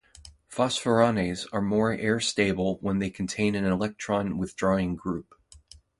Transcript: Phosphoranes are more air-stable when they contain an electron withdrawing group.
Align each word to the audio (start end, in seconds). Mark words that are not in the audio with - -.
Phosphoranes 0.49 1.45
are 1.53 1.61
more 1.61 1.93
air-stable 1.93 2.79
when 2.81 2.97
they 2.97 3.11
contain 3.11 3.53
an 3.53 3.65
electron 3.65 4.39
withdrawing 4.39 4.95
group. 4.95 5.35